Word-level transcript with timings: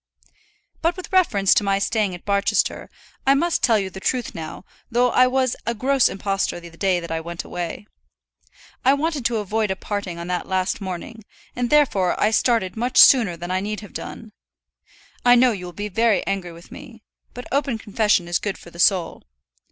But 0.81 0.97
with 0.97 1.13
reference 1.13 1.53
to 1.53 1.63
my 1.63 1.77
staying 1.77 2.15
at 2.15 2.25
Barchester, 2.25 2.89
I 3.27 3.35
must 3.35 3.61
tell 3.61 3.77
you 3.77 3.91
the 3.91 3.99
truth 3.99 4.33
now, 4.33 4.65
though 4.89 5.11
I 5.11 5.27
was 5.27 5.55
a 5.67 5.75
gross 5.75 6.09
impostor 6.09 6.59
the 6.59 6.71
day 6.75 6.99
that 6.99 7.11
I 7.11 7.21
went 7.21 7.43
away. 7.43 7.85
I 8.83 8.95
wanted 8.95 9.25
to 9.25 9.37
avoid 9.37 9.69
a 9.69 9.75
parting 9.75 10.17
on 10.17 10.25
that 10.25 10.47
last 10.47 10.81
morning, 10.81 11.23
and 11.55 11.69
therefore 11.69 12.19
I 12.19 12.31
started 12.31 12.75
much 12.75 12.97
sooner 12.97 13.37
than 13.37 13.51
I 13.51 13.59
need 13.59 13.81
have 13.81 13.93
done. 13.93 14.31
I 15.23 15.35
know 15.35 15.51
you 15.51 15.65
will 15.65 15.71
be 15.71 15.87
very 15.87 16.25
angry 16.25 16.51
with 16.51 16.71
me; 16.71 17.03
but 17.35 17.45
open 17.51 17.77
confession 17.77 18.27
is 18.27 18.39
good 18.39 18.57
for 18.57 18.71
the 18.71 18.79
soul. 18.79 19.21